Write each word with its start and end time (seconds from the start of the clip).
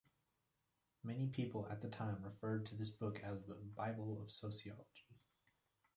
Many 1.03 1.27
people 1.27 1.67
at 1.69 1.83
the 1.83 1.87
time 1.87 2.23
referred 2.23 2.65
to 2.65 2.75
this 2.75 2.89
book 2.89 3.19
as 3.19 3.43
the 3.45 3.53
"Bible 3.53 4.19
of 4.19 4.31
Sociology". 4.31 5.05